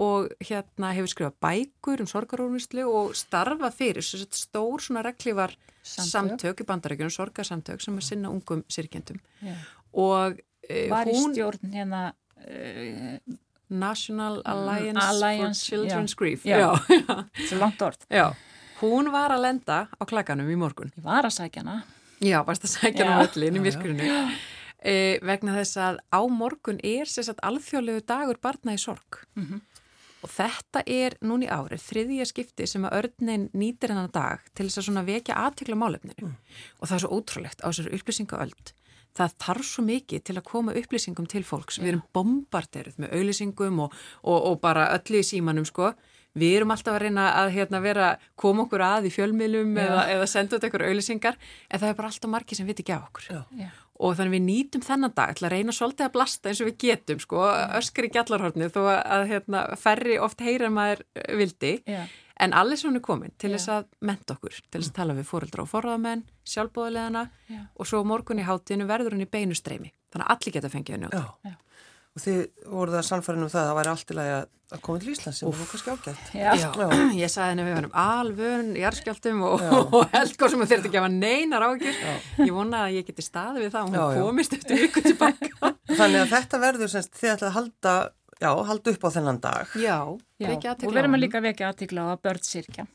[0.00, 6.10] og hérna hefur skrifað bækur um sorgarúrnislu og starfa fyrir svo stór svona reglívar Samtök.
[6.10, 9.54] samtök í bandarækjunum, sorgarsamtök sem að sinna ungum sirkjendum Já.
[9.92, 12.02] og e, Var í stjórn hérna,
[13.72, 16.18] National Alliance, Alliance, for Children's já.
[16.18, 16.58] Grief Já.
[16.58, 16.72] Já,
[17.08, 18.06] já, svo langt orð.
[18.10, 18.34] já.
[18.82, 21.84] hún var að lenda á klakanum í morgun Ég var að sækja hana.
[22.22, 23.08] Já, varst að sækja Já.
[23.08, 24.08] hann á öllin í myrkurinu.
[24.82, 29.20] E, vegna þess að á morgun er sérst alþjóðlegu dagur barna í sorg.
[30.22, 34.78] Og þetta er núni árið, þriðja skipti sem að örnin nýtir hennar dag til þess
[34.78, 36.30] að svona vekja aðtikla málefninu.
[36.78, 38.72] Og það er svo ótrúlegt á þessari upplýsingaöld.
[39.18, 41.80] Það þarf svo mikið til að koma upplýsingum til fólks.
[41.82, 45.92] Við erum bombarderuð með auðlýsingum og, og, og bara öllu í símanum, sko.
[46.38, 48.08] Við erum alltaf að reyna að hérna, vera,
[48.40, 51.36] koma okkur að í fjölmiðlum eða, eða senda út eitthvað auðlýsingar,
[51.68, 53.26] en það er bara alltaf margir sem viti ekki á okkur.
[53.28, 53.42] Já.
[53.60, 53.68] Já.
[54.02, 56.78] Og þannig við nýtum þennan dag til að reyna svolítið að blasta eins og við
[56.86, 57.42] getum, sko,
[57.76, 61.74] öskar í gjallarhornu þó að hérna, ferri oft heyra maður eh, vildi.
[61.84, 62.00] Já.
[62.42, 63.56] En allir svona er komin til Já.
[63.56, 66.24] þess að menta okkur, til þess að tala við fóreldra og forraðamenn,
[66.54, 67.60] sjálfbóðilegana Já.
[67.78, 69.92] og svo morgun í hátinu verður hún í beinu streymi.
[70.12, 71.22] Þannig að allir geta fengið að njóta.
[71.46, 71.54] Já.
[72.12, 74.42] og þið voruð það sannfærin um það að það væri allt í lagi að,
[74.76, 76.32] að koma til Íslands sem var kannski ágætt.
[76.36, 76.50] Já.
[76.60, 76.66] Já,
[77.22, 79.64] ég sagði henni að við varum alvön, jarðskjaldum og,
[79.96, 82.02] og eldgóð sem þurfti ekki að neinar ágjur.
[82.42, 84.26] Ég vona að ég geti staði við það og hún Já, já.
[84.26, 85.72] komist eftir viku tilbaka.
[85.94, 87.94] Þannig að þetta verður semst þið ætlaði að halda,
[88.42, 89.72] já, halda upp á þennan dag.
[89.78, 89.96] Já,
[90.42, 92.86] Já, og verðum að líka vekja aðtikla á að börn sirkja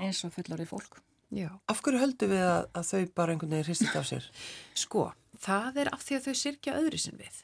[0.00, 1.00] eins og fullorðið fólk.
[1.34, 4.26] Já, Af hverju höldum við að, að þau bara einhvern veginn hristist af sér?
[4.84, 5.08] sko,
[5.42, 7.40] það er af því að þau sirkja öðru sinn við.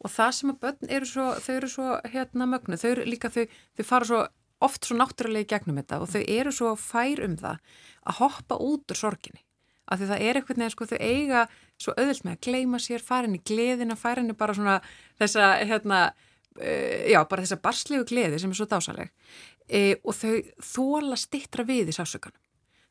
[0.00, 3.30] Og það sem að börn eru svo, þau eru svo hérna mögnu, þau eru líka,
[3.32, 3.44] þau,
[3.76, 4.20] þau fara svo
[4.60, 7.60] oft svo náttúrulega í gegnum þetta og þau eru svo fær um það
[8.08, 9.44] að hoppa út úr sorginni.
[9.90, 11.44] Af því það er eitthvað neða, sko, þau eiga
[11.80, 14.76] svo auðvilt með að gleyma sér, fara inn í gleðina, fara inn í bara svona
[15.20, 16.00] þessa, hérna,
[16.58, 19.10] já, bara þessa barslegu gleði sem er svo dásaleg.
[19.70, 20.36] E, og þau
[20.72, 22.40] þóla stittra við í sásökanum.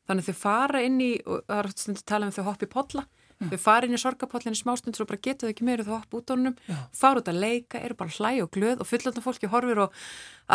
[0.08, 2.68] Þannig að þau fara inn í, og það er stundu að tala um þau hoppi
[2.70, 3.04] polla,
[3.40, 6.32] þau fara inn í sorgapollinni smástundur og bara geta þau ekki meira þau hoppa út
[6.32, 6.56] á hennum,
[6.96, 9.94] fara út að leika, eru bara hlæg og glöð og fullanda fólki horfir og,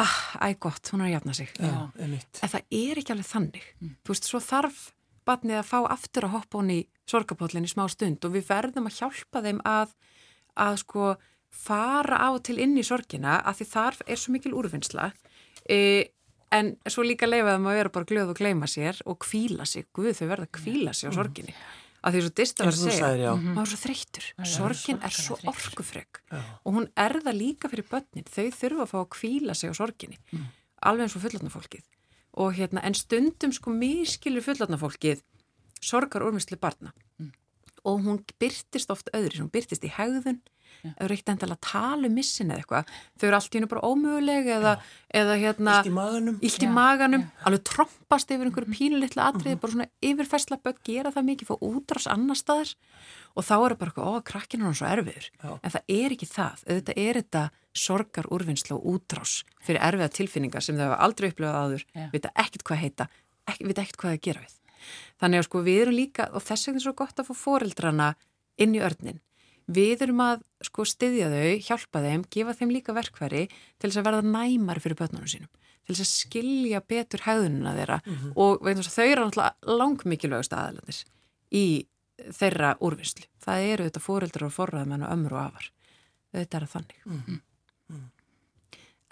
[0.01, 1.53] ah, æ gott, hún er að jafna sig.
[1.61, 2.41] Einmitt.
[2.41, 3.69] En það er ekki alveg þannig.
[4.03, 4.83] Þú veist, svo þarf
[5.25, 8.99] batnið að fá aftur að hoppa hún í sorgapollinni smá stund og við verðum að
[8.99, 9.95] hjálpa þeim að,
[10.67, 11.15] að sko
[11.55, 15.07] fara á og til inn í sorgina að því þar er svo mikil úrvinnsla
[15.69, 15.79] e,
[16.53, 19.87] en svo líka leifa þeim að vera bara glöð og gleyma sér og kvíla sig,
[19.95, 21.55] guð þau verða að kvíla sig á sorginni.
[22.05, 23.31] Að því svo distar Eins að segja sagðir, já.
[23.41, 26.19] maður er svo þreyttur, sorgin er svo orkufrek.
[26.61, 29.79] Og hún er það líka fyrir börnin, þau þurfa að fá að kvíla sig á
[29.79, 30.19] sorginni,
[30.85, 31.87] alveg eins og fullatna fólkið
[32.35, 35.23] og hérna, en stundum sko miskilur fullatna fólkið
[35.83, 36.91] sorgar úrmynslu barna
[37.85, 40.41] og hún byrtist oft öðru, hún byrtist í hegðun
[40.83, 43.89] þú reykt endala að tala um missin eða eitthvað, þau eru allt í hennu bara
[43.89, 44.73] ómöguleg eða,
[45.21, 46.39] eða hérna Illt í maganum.
[46.49, 51.27] illt í maganum, alveg trompast yfir einhverju pínulitlu atriði, bara svona yfirfærsla börn gera það
[51.31, 52.73] mikið, fá útrás annar staðar.
[53.35, 56.13] Og þá er það bara eitthvað, ó, krakkinu er hann svo erfiður, en það er
[56.15, 56.61] ekki það.
[56.69, 57.41] Auðvitað er þetta
[57.75, 59.33] sorgar úrvinnsla og útrás
[59.65, 62.05] fyrir erfiða tilfinningar sem þau hafa aldrei upplifað áður, Já.
[62.13, 63.07] vita ekkert hvað heita
[63.51, 64.53] ekki, vita ekkert hvað það gera við.
[65.19, 68.07] Þannig að sko við erum líka, og þess vegna er svo gott að fá foreldrana
[68.63, 69.19] inn í örnin
[69.67, 74.07] við erum að sko styðja þau, hjálpa þeim, gefa þeim líka verkværi til þess að
[74.09, 75.49] verða næmar fyrir börnunum sínum,
[75.85, 77.99] til þess að skilja betur hegðununa þeirra
[78.35, 81.03] og vegna þess að þau eru náttúrulega langmikilvægust aðalandir
[81.51, 81.65] í
[82.31, 83.25] þeirra úrvinnslu.
[83.43, 85.71] Það eru þetta fóreldrar og forraðmenn og ömur og afar.
[86.35, 87.41] Þetta er að þannig.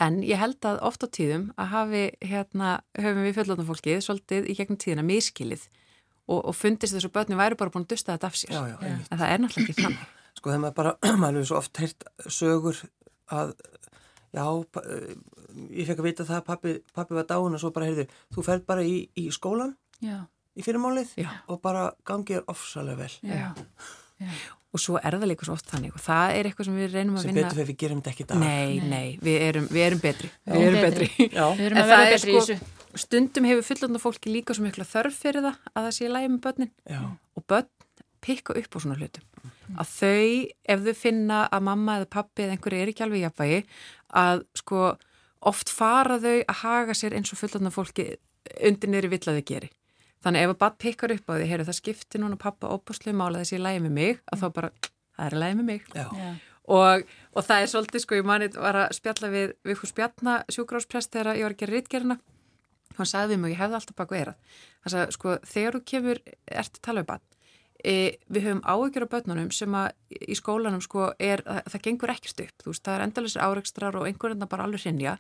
[0.04, 4.50] En ég held að oft á tíðum að hafi hérna, höfum við fjöldlóðnum fólkið svolítið
[4.50, 5.68] í gegnum tíðina miskilið
[6.28, 8.56] og, og fundist þessu börni væri bara búin að dusta þetta af sér.
[8.56, 8.96] Já, já.
[9.12, 10.12] En það er náttúrulega ekki þannig.
[10.44, 10.92] Sko þegar maður bara,
[11.24, 12.80] maður hefur svo oft heyrt sögur
[13.32, 13.54] að,
[14.36, 14.44] já,
[14.84, 15.14] eh,
[15.80, 18.04] ég fekk að vita það að pappi, pappi var dáin og svo bara heyrðu,
[18.36, 19.72] þú ferð bara í, í skólan
[20.04, 20.18] Já,
[20.60, 21.30] í fyrirmálið Já.
[21.48, 23.16] og bara gangið er ofsalega vel.
[23.24, 23.54] já,
[24.74, 27.16] Og svo er það líka svo oft þannig og það er eitthvað sem við reynum
[27.20, 27.42] að Sem vinna.
[27.46, 28.40] betur fyrir við gerum þetta ekki í dag.
[28.42, 30.30] Nei, nei, við erum, við erum betri.
[30.34, 31.08] Já, við erum betri.
[31.14, 32.98] við erum að það vera er betri í sko- þessu.
[33.04, 36.42] Stundum hefur fullanda fólki líka svo mikla þörf fyrir það að það sé lægi með
[36.48, 36.72] börnin.
[36.90, 37.02] Já.
[37.38, 37.70] og börn
[38.26, 40.28] pikka upp á svona hlutum að þau,
[40.74, 43.60] ef þau finna að mamma eða pappi eða einhverju er ekki alveg jafnvægi
[44.24, 44.84] að sko
[45.54, 48.08] oft fara þau að haga sér eins og fullotna fólki
[48.64, 49.70] undir niður vill að þau geri.
[50.24, 53.42] Þannig ef að barn pikkar upp á því heyru það skiptir núna pappa óbúslega mála
[53.44, 54.70] þessi í lægi með mig að þá bara,
[55.18, 55.90] það er í lægi með mig.
[55.96, 56.06] Já.
[56.64, 61.12] Og, og það er svolítið sko, ég manið var að spjalla við Vigfús Bjarna sjúkrásprest
[61.12, 62.20] þegar ég var að gera rítgerina
[62.98, 66.22] hann sagði við mig, ég hefði alltaf baku eirað hann sagði, sko, þegar þú kemur
[66.30, 67.26] ert að tala um bann
[67.84, 72.16] e, við höfum áhyggjur á börnunum sem að í skólanum sko er, það, það gengur
[72.16, 75.18] ekkert upp þú veist, það er endalisir áreikstrar og einhverjum bara alveg hrinja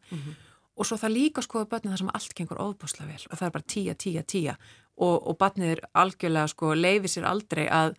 [0.74, 3.54] og svo það líka skoða börnin það sem allt gengur óbúslega vel og það er
[3.58, 4.56] bara tíja, tíja, tíja
[4.98, 7.94] og, og barnið er algjörlega sko leifi sér aldrei að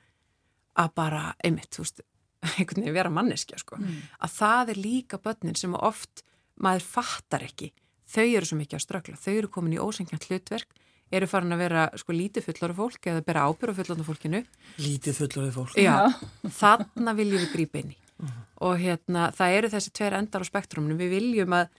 [0.74, 2.03] að bara, einmitt, þú veist
[2.59, 3.79] einhvern veginn vera manneskja sko.
[4.20, 6.24] Að það er líka börnin sem oft
[6.61, 7.72] maður fattar ekki.
[8.11, 10.74] Þau eru svo mikið að ströggla, þau eru komin í ósengjant hlutverk,
[11.18, 14.42] eru farin að vera sko lítið fullari fólk eða bera ábyrðu fullari fólkinu.
[14.83, 15.79] Lítið fullorðið fólk.
[15.81, 15.96] Já,
[16.59, 17.98] þarna viljum við grípa inn í.
[18.64, 21.72] Og hérna, það eru þessi tveir endar á spektruminu, við viljum að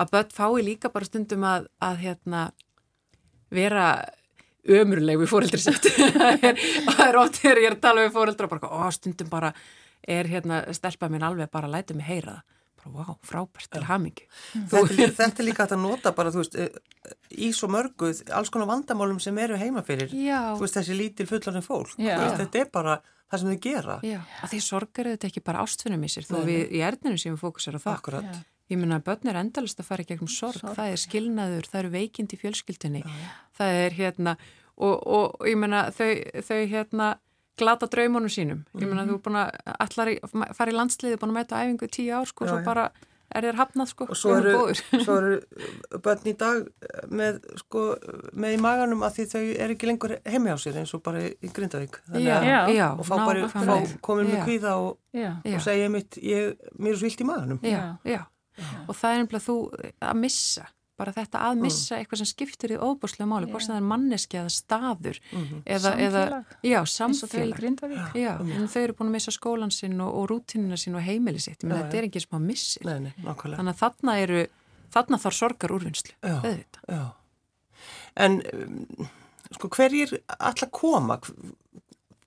[0.00, 2.44] að börn fái líka bara stundum að, að hérna
[3.50, 3.86] vera
[4.70, 5.88] ömurleg við fóreldri sitt.
[6.20, 9.30] Það er, það er oft þegar ég er að tala við fóreldra bara, ó, stundum
[9.32, 9.52] bara
[10.00, 13.82] er hérna stelpa minn alveg bara að læta mig heyra það bara, vá, frábært til
[13.88, 16.68] hamingi Þetta, er lí- þetta er líka að nota bara, veist, eh,
[17.36, 21.62] í svo mörgu, alls konar vandamálum sem eru heima fyrir, Já, veist, þessi lítil fullorðin
[21.66, 21.94] fólk.
[21.98, 22.16] Já.
[22.18, 24.00] Veist, þetta er bara það sem þau gera.
[24.02, 27.38] já, að því sorgar þetta ekki bara ástfinnum í sér, þó við í erðninu séum
[27.38, 28.24] fókusar á það Akkurat.
[28.34, 28.44] Já.
[28.70, 30.76] Ég meina að börn er endalist að fara í gegnum sorg, Sorg.
[30.76, 33.02] það er skilnaður, það eru veikind í fjölskyldunni,
[33.58, 34.36] það er hérna
[34.78, 36.10] og, og, og ég meina þau,
[36.46, 37.08] þau hérna
[37.60, 38.64] glata draumunum sínum.
[38.80, 40.10] Ég meina þú er búin að allar
[40.56, 42.66] fara í landsliði búin að mæta æfingu í tíu ár sko, Já, svo já.
[42.66, 42.88] bara
[43.30, 44.06] er þér hafnað sko.
[44.10, 44.52] Og svo eru,
[45.04, 46.64] svo eru börn í dag
[47.14, 47.82] með, sko,
[48.34, 51.22] með í maganum að því þau eru ekki lengur heimi á sér eins og bara
[51.28, 52.00] í Grindavík.
[52.08, 52.74] Þannig að- já, Já.
[52.74, 54.98] já, og fá bara fá, komin með kvíða og,
[55.54, 57.62] og segja mitt, ég, mér er svo illt í maganum.
[57.62, 58.20] Já, já.
[58.88, 59.56] og það er nefnilega þú
[60.10, 60.66] að missa
[61.00, 64.40] bara þetta að missa eitthvað sem skiptir í óbúslega máli, hvort sem það er manneski
[64.40, 65.20] eða staður
[65.64, 66.56] eða, eða, Samfélag.
[66.70, 66.80] já,
[67.24, 70.28] og þau í samfélag já, en þau eru búin að missa skólan sinn og, og
[70.30, 72.44] rútinina sín og heimili sitt menn Já, þetta er ekki sem að
[73.24, 74.42] nákvæmlega þannig að þarna eru
[74.94, 76.36] þarna þarf sorgar úrvinnslu Já.
[76.90, 77.02] Já.
[78.20, 79.08] En um,
[79.56, 81.18] sko hverjir að koma?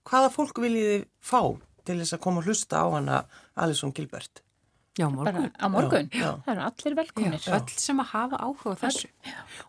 [0.03, 1.41] Hvaða fólk viljið þið fá
[1.87, 3.19] til þess að koma að hlusta á hana
[3.59, 4.43] Alison Gilbert?
[4.99, 6.09] Já, Bara morgun á morgun.
[6.13, 6.31] Já, já.
[6.45, 7.39] Það eru allir velkomnir.
[7.41, 9.09] Já, öll sem að hafa áhuga á þessu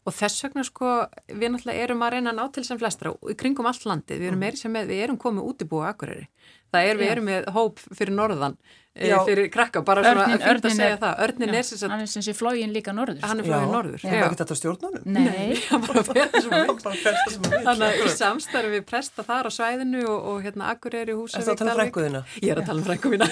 [0.04, 0.92] og þess vegna sko
[1.28, 4.30] við náttúrulega erum að reyna að ná til sem flestra í kringum allt landið, við
[4.32, 6.26] erum meiri sem með við erum komið útibúið á Akureyri
[6.74, 7.12] það er, við Já.
[7.14, 8.56] erum með hóp fyrir norðan
[8.94, 9.16] Já.
[9.26, 11.90] fyrir krakka, bara svona Örninn- að að segja er- það örnin Já, er sem sagt,
[11.90, 13.18] Hann er sem sé flógin líka norður.
[13.26, 13.50] hann er Já.
[13.50, 15.02] frá norður Það er ekki þetta stjórnunum?
[15.04, 18.14] Nei, hann bara fer þessum við Bara fyrsta sem að Þannig að í við.
[18.20, 21.70] samstarfi við presta þar á svæðinu og, og hérna Akureyri, Er Húsavík, það að tala
[21.70, 21.82] um Dalvík.
[21.90, 22.20] frænguðina?
[22.38, 23.26] Ég er að tala um frængu mína.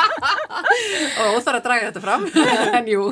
[1.20, 2.28] og óþar að draga þetta fram,
[2.80, 3.02] en jú.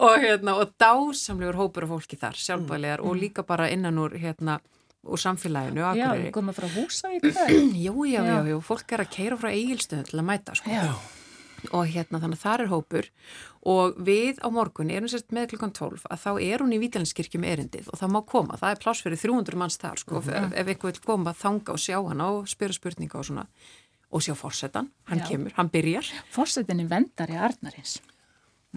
[0.00, 4.58] og, hérna, og dásamlegur hópur af fólki þar, sjálfbælegar og líka bara innan úr, hérna,
[5.04, 6.32] úr samfélaginu já, Akureyri.
[6.34, 7.54] koma frá Húsavík það.
[7.86, 8.58] Jú, já, já, Já.
[8.66, 10.70] fólk er að keira frá eigilstöðun til að mæta, sko.
[11.76, 13.06] Og hérna, þannig að það er hópur
[13.68, 17.40] og við á morgun erum sérst með klukkan 12 að þá er hún í Vítalinskirkju
[17.42, 20.30] með erindið og það má koma, það er pláss fyrir 300 manns þar, sko, ef,
[20.56, 23.44] ef eitthvað vil koma þanga og sjá hana og spyrja spurninga og svona
[24.10, 25.26] og sjá fórsetan, hann Já.
[25.28, 27.98] kemur, hann byrjar Fórsetinni vendari Arnarins.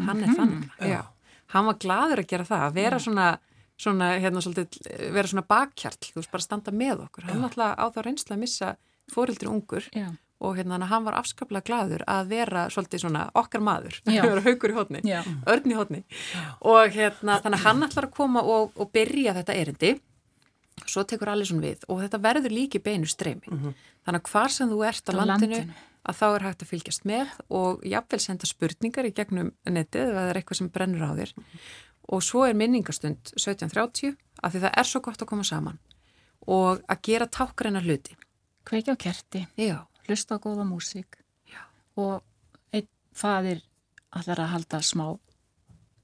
[0.04, 1.02] hann er þannig, já.
[1.56, 3.30] hann var gladur að gera það, að vera svona
[3.84, 4.80] svona, hérna, svolítið,
[5.14, 7.28] vera svona bakkjarl þú veist, bara standa með okkur.
[7.30, 8.72] Hann náttúrulega á þá reynsla að missa
[9.12, 10.08] fórildri ungur Já.
[10.44, 14.00] og hérna, að hann var afskaplega gladur að vera svolítið svona okkar maður.
[14.08, 14.24] Já.
[14.32, 15.04] vera haukur í hodni,
[15.52, 16.02] örn í hodni
[16.64, 19.94] og hérna, þannig að hann ætlar að koma og, og byrja þetta erindi.
[20.90, 23.46] Svo tekur Alisson við og þetta verður líki beinu streymi.
[24.08, 25.76] Þannig að hvar sem þú ert á Á landinu, landinu.
[26.10, 30.16] að þá er hægt að fylgjast með og jafnvel senda spurningar í gegnum netið ef
[30.18, 31.36] það er eitthvað sem brennur á þér
[32.10, 35.80] og svo er minningastund 17.30 af því það er svo gott að koma saman.
[36.52, 38.18] Og að gera tákræna hluti.
[38.68, 41.20] Kveikja á kerti, já, hlusta á góða músík.
[41.48, 41.64] Já.
[41.96, 42.24] og
[42.74, 43.64] einn fadir
[44.12, 45.06] allar að halda smá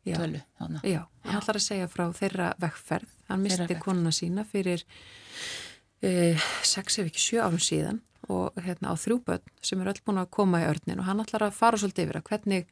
[0.06, 0.42] já, tölu.
[0.60, 0.84] Þannig.
[0.84, 3.84] já, hann ætlar að segja frá þeirra vekkferð, hann misti vegferð.
[3.84, 4.86] konuna sína fyrir
[6.02, 8.04] e, sex ef ekki sjö árum síðan.
[8.30, 11.22] Og hérna á þrjú börn sem eru öll búin að koma í örnin og hann
[11.24, 12.68] ætlar að fara svolítið yfir að hvernig,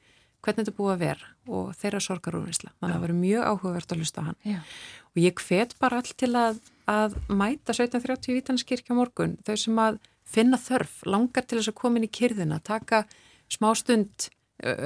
[0.48, 4.02] hvernig þetta búið að vera og þeirra sorgarúrvinsla, þannig að það verður mjög áhugavert að
[4.02, 4.60] hlusta á hann Já.
[5.12, 9.82] og ég hvet bara all til að, að mæta 1730 í Vítanskirkja morgun, þau sem
[9.84, 13.04] að finna þörf, langar til þess að koma inn í kyrðina, taka
[13.52, 14.30] smá stund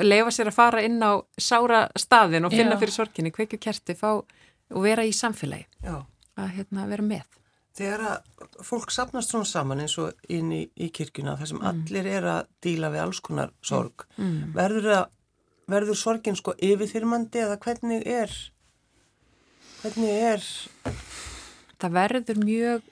[0.04, 2.82] leifa sér að fara inn á sára staðin og finna Já.
[2.84, 6.02] fyrir sorginni, kveikju kerti, fá og vera í samfélagi, Já.
[6.38, 7.38] að hérna, vera með.
[7.72, 12.10] Þegar að fólk sapnast svona saman eins og inn í, í kirkjuna þar sem allir
[12.12, 14.52] er að díla við alls konar sorg, Mm.
[14.58, 15.06] verður, það,
[15.74, 18.34] verður sorgin sko yfirþyrmandi eða hvernig er,
[19.82, 20.48] hvernig er,
[21.82, 22.84] Það verður mjög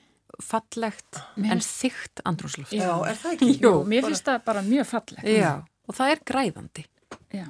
[0.41, 2.71] fallegt Mér en þygt andrúsloft.
[2.73, 3.49] já, er það ekki?
[3.61, 5.27] Jú, Mér finnst það bara mjög fallegt.
[5.29, 5.51] Já,
[5.85, 6.85] og það er græðandi.
[7.35, 7.45] Já.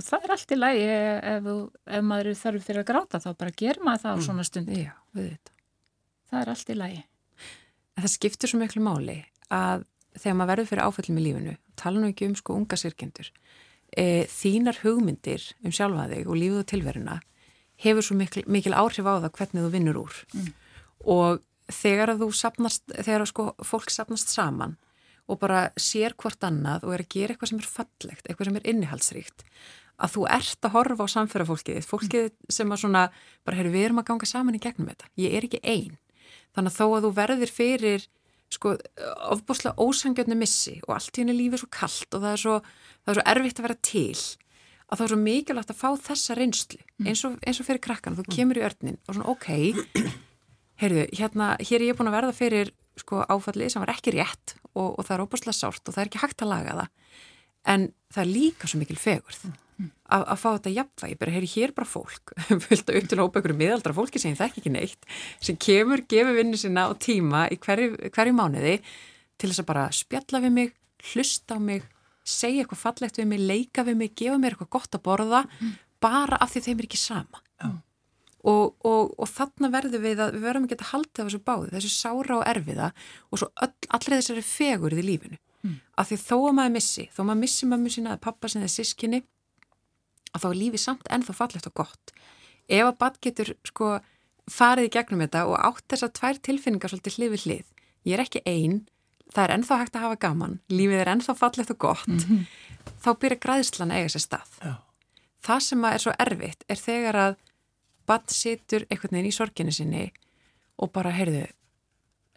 [0.00, 3.20] Og það er allt í lagi ef, þú- ef maður er þarf fyrir að gráta
[3.24, 4.70] þá bara gerir maður það á svona stund.
[4.78, 5.52] Já, við þetta.
[6.30, 7.02] Það er allt í lagi.
[7.96, 9.18] En það skiptir svo miklu máli
[9.50, 9.84] að
[10.20, 13.28] þegar maður verður fyrir áföllum í lífinu, tala nú ekki um sko unga sirkendur,
[13.96, 17.16] e, þínar hugmyndir um sjálfa þig og lífið og tilveruna
[17.80, 20.20] hefur svo mikil, mikil áhrif á það hvernig þú vinnur úr.
[21.00, 21.40] Og
[21.72, 24.76] þegar að þú sapnast, þegar að sko fólk sapnast saman
[25.30, 28.58] og bara sér hvort annað og er að gera eitthvað sem er fallegt, eitthvað sem
[28.58, 29.44] er innihaldsríkt,
[30.00, 33.04] að þú ert að horfa á samferðafólkið, fólkið sem að svona,
[33.46, 35.98] bara heyrðu, við erum að ganga saman í gegnum þetta, ég er ekki einn.
[36.56, 38.06] Þannig að þó að þú verðir fyrir
[38.50, 38.74] sko
[39.30, 42.56] ofbúslega ósangjöndni missi og allt í henni lífið svo kallt og það er svo,
[43.04, 44.16] það er svo erfitt að vera til
[44.90, 48.18] að það er svo mikilvægt að fá þessa reynslu eins og, eins og fyrir krakkan,
[48.18, 49.48] þú kemur í örnin og svona ok,
[50.82, 54.56] heyrðu, hérna, hér er ég búin að verða fyrir sko áfallið sem var ekki rétt
[54.74, 56.88] og, og það er óbúslega sárt og það er ekki hægt að laga það
[57.70, 59.46] en það er líka svo mikil fegurð
[60.10, 62.34] að, að fá þetta jafnvægi, bara heyri hér bara fólk
[62.66, 65.08] fylgta upp til hópa ykkur miðaldra fólki sem það ekki neitt,
[65.40, 68.78] sem kemur gefur vinnu sinna og tíma í hverju, hverju mánuði
[69.40, 70.74] til þess að bara spjalla við mig,
[71.12, 71.86] hlusta á mig
[72.26, 75.44] segja eitthvað fallegt við mig, leika við mig gefa mér eitthvað gott að borða
[76.00, 77.70] bara af því þeim er ekki sama Já.
[78.50, 81.72] og, og, og þarna verðum við að við verðum að geta haldið á þessu báði,
[81.76, 82.90] þessu sára og erfiða
[83.30, 85.40] og svo öll, allir þessari fegurð í lífinu.
[85.60, 85.76] Mm.
[86.00, 88.64] Af því þó að maður missi, þó að maður missi mammu sína eða pappa sinna
[88.64, 89.20] eða sískinni,
[90.34, 92.14] að þá er lífið samt ennþá fallegt og gott.
[92.70, 93.98] Ef að bad getur sko
[94.50, 97.66] farið í gegnum þetta og átt þessar tvær tilfinningar svolítið hlið við hlið.
[98.08, 98.80] Ég er ekki einn,
[99.34, 102.46] það er ennþá hægt að hafa gaman, lífið er ennþá fallegt og gott, mm -hmm.
[103.04, 104.50] þá byrja græðslan að eiga sér stað.
[104.62, 104.74] Já.
[105.40, 107.36] Það sem er svo erfitt er þegar að
[108.06, 110.12] bann situr einhvern veginn í sorginni sinni
[110.78, 111.46] og bara, heyrðu,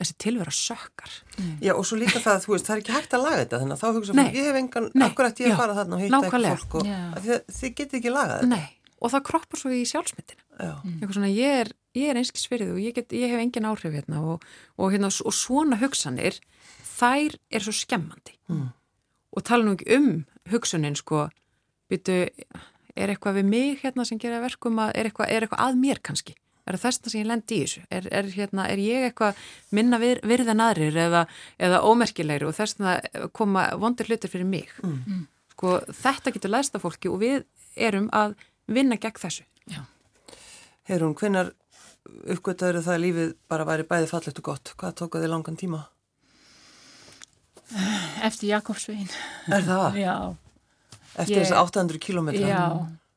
[0.01, 1.17] þessi tilvera sökkar.
[1.37, 1.51] Mm.
[1.63, 3.59] Já, og svo líka það að þú veist, það er ekki hægt að laga þetta,
[3.61, 6.19] þannig að þá hugsa fólk, ég hef engan, akkurat ég er bara þarna og hitta
[6.19, 6.89] eitthvað fólk og
[7.27, 8.49] þið, þið getur ekki lagað þetta.
[8.53, 10.43] Nei, og það kroppar svo í sjálfsmyndina.
[10.63, 13.95] Eitthvað svona, ég er, ég er einskis fyrir þú, ég, get, ég hef engin áhrif
[13.95, 14.45] hérna og,
[14.77, 16.39] og, hérna, og svona hugsanir
[16.93, 18.67] þær er svo skemmandi mm.
[19.33, 20.11] og tala nú ekki um
[20.51, 21.27] hugsunin sko,
[21.91, 25.79] byttu er eitthvað við mig hérna sem gera verkum að er eitthvað, er eitthvað að
[25.81, 29.07] mér kannski er það þess að ég lendi í þessu er, er, hérna, er ég
[29.09, 29.41] eitthvað
[29.75, 31.25] minna vir, virðan aðrir eða,
[31.59, 34.99] eða ómerkilegri og þess að koma vondir hlutir fyrir mig mm.
[35.07, 35.25] mm.
[35.55, 37.43] sko þetta getur læsta fólki og við
[37.75, 39.47] erum að vinna gegn þessu
[40.83, 41.53] Heyrún, hvenar
[42.03, 45.59] uppgöttaður það að lífið bara væri bæði fallegt og gott hvað tók að þið langan
[45.59, 45.79] tíma?
[48.27, 49.07] Eftir Jakobsvegin.
[49.47, 49.95] Er það?
[50.01, 50.15] Já.
[51.15, 52.49] Eftir þessu 800 kilometra?
[52.49, 52.65] Já.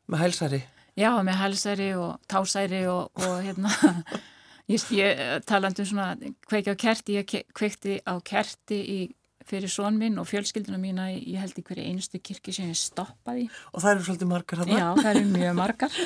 [0.06, 0.62] Með hælsæri?
[0.62, 3.70] Já, með hælsæri og tásæri og, og hérna,
[4.72, 6.08] ég, ég talandi um svona
[6.48, 8.98] kveiki á kerti, ég kveikti á kerti í,
[9.46, 13.46] fyrir són minn og fjölskylduna mína, ég held í hverju einustu kirkju sem ég stoppaði.
[13.72, 14.72] Og það eru svolítið margar hann?
[14.72, 16.00] Já, það eru mjög margar.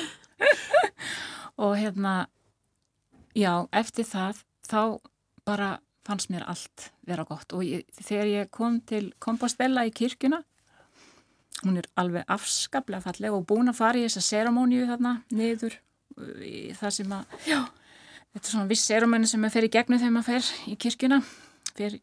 [1.63, 2.15] og hérna,
[3.37, 4.83] já, eftir það, þá
[5.47, 5.71] bara
[6.05, 10.41] fannst mér allt vera gott og ég, þegar ég kom til Kompostella í kirkuna
[11.63, 15.77] hún er alveg afskaplega falleg og búin að fara í þessa seramóniu þarna niður
[16.45, 17.59] í það sem að já,
[18.33, 21.21] þetta er svona viss seramóni sem maður fer í gegnum þegar maður fer í kirkuna
[21.71, 21.99] fer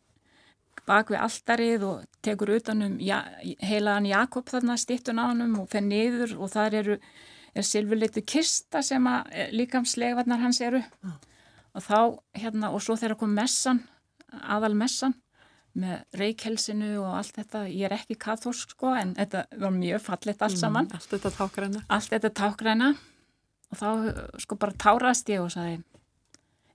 [0.88, 3.23] bak við alldarið og tekur utanum ja,
[3.61, 7.01] heilaðan Jakob þarna stittun á hann og fer niður og þar eru
[7.59, 10.79] er silfurleitu kista sem að eh, líkamslegvarnar hans eru.
[11.03, 11.16] Mm
[11.79, 11.99] og þá
[12.38, 13.83] hérna og svo þegar kom messan
[14.29, 15.14] aðal messan
[15.78, 20.42] með reykjelsinu og allt þetta ég er ekki kathórsk sko en þetta var mjög fallit
[20.42, 22.88] allt mm, saman mm, allt þetta tákræna allt þetta tákræna
[23.68, 23.88] og þá
[24.44, 25.83] sko bara tárast ég og sagði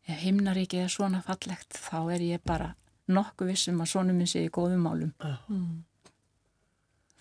[0.04, 2.74] ef himnaríkið er svona fallegt þá er ég bara
[3.12, 5.82] nokkuð vissum að svona minn sé í góðum málum mm.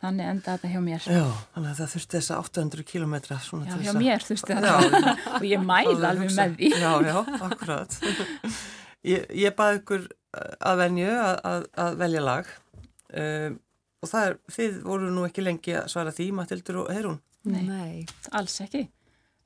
[0.03, 1.05] Þannig enda þetta hjá mér.
[1.07, 5.45] Já, þannig að það þurfti þessa 800 kílometra svona já, hjá mér þurfti þetta og
[5.47, 6.71] ég mæla alveg með því.
[6.75, 7.99] Já, já, akkurat.
[9.09, 12.51] Ég, ég baði ykkur eh, að venju að, að, að velja lag
[13.13, 13.61] um,
[14.03, 17.21] og það er, þið voru nú ekki lengi að svara því, Matildur og Herún.
[17.47, 18.89] Nei, Nei, alls ekki.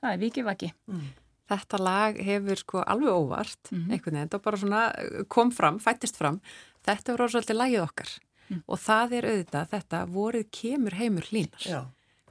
[0.01, 0.71] Það er vikið vaki.
[0.89, 1.09] Mm.
[1.47, 3.91] Þetta lag hefur sko alveg óvart, mm -hmm.
[3.93, 4.81] einhvern veginn, þetta bara svona
[5.29, 6.41] kom fram, fættist fram.
[6.87, 8.11] Þetta voru svolítið lagið okkar
[8.49, 8.63] mm.
[8.67, 11.81] og það er auðvitað þetta vorið kemur heimur hlínar Já.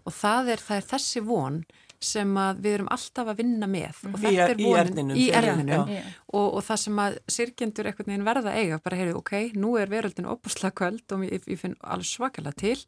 [0.04, 1.62] og það er, það er þessi von
[2.04, 2.32] sem
[2.62, 4.02] við erum alltaf að vinna með.
[4.12, 8.56] Og þetta er vonin í erðinum og, og það sem að sirkjendur eitthvað neginn verða
[8.56, 12.60] eiga, bara heyrðu, ok, nú er veröldin opuslega kvöld og ég, ég finn alveg svakalega
[12.62, 12.80] til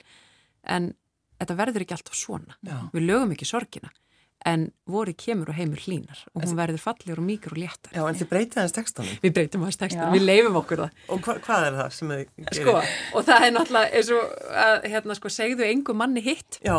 [0.67, 0.91] en
[1.37, 2.57] þetta verður ekki alltaf svona.
[2.65, 2.77] Já.
[2.95, 3.93] við lögum ekki sorgina
[4.47, 7.95] en voru kemur og heimur hlínar og hún verður fallegur og mýgur og léttar.
[7.95, 9.17] Já, en þið breytið hans textanum.
[9.23, 11.01] Við breytum hans textanum, við leifum okkur það.
[11.15, 12.59] Og hva, hvað er það sem þið gerir?
[12.59, 12.75] Sko,
[13.17, 16.59] og það er náttúrulega eins og að, hérna, sko, segðu engu manni hitt.
[16.61, 16.77] Já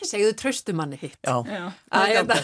[0.00, 1.64] Segðu tröstu manni hitt Já, já.
[1.92, 2.34] Að.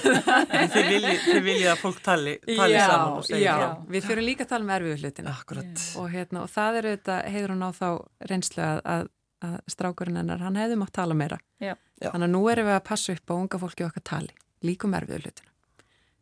[0.72, 4.46] Þið viljið vilji að fólk tali, tali já, saman og segja Já, við fyrir líka
[4.46, 7.70] að tala með erfiðu hlutina Akkurat og, hérna, og það er auðvitað, heiður hún á
[7.76, 7.88] þá
[8.32, 9.06] reynslu að, að,
[9.50, 13.16] að strákurinn hennar, hann hefði mátt tala meira Þannig að nú erum við að passa
[13.16, 15.52] upp á unga fólki okkar tali líkum erfiðu hlutina.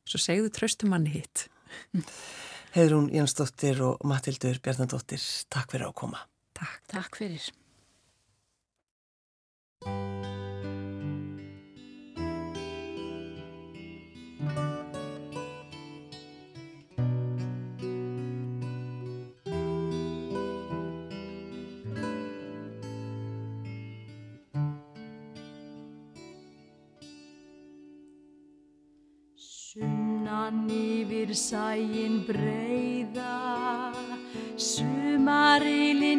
[0.04, 1.46] Svo segðu tröstu manni hitt.
[2.74, 6.24] Heðrún Jónsdóttir og Matildur Bjarnadóttir, takk fyrir að koma.
[6.58, 6.82] Takk.
[6.90, 7.50] Takk fyrir.
[30.45, 33.95] Sunnan yfir sæin breyða,
[34.61, 34.92] sumarilinn
[35.24, 36.13] vindar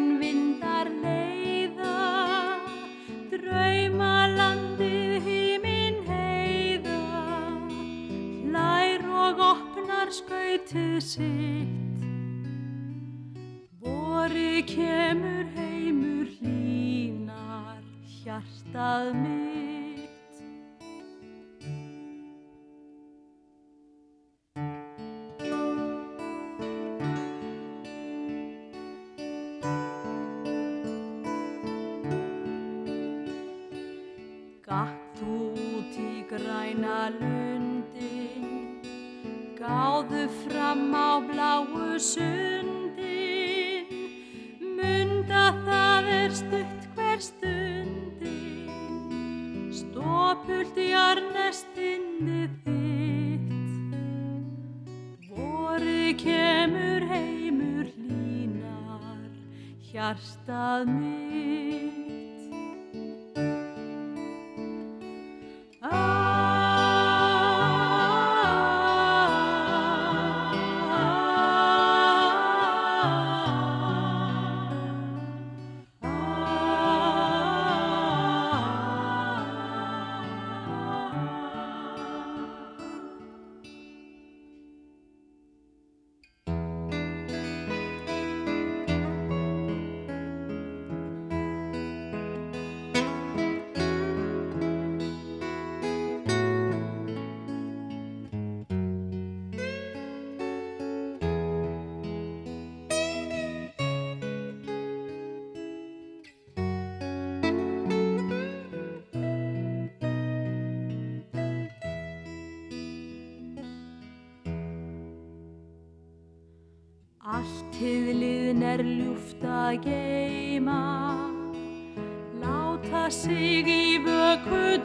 [59.96, 61.85] hjartað mitt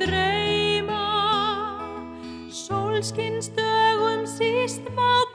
[0.05, 1.07] dreyma,
[2.49, 5.30] sólskinsdögum síst má.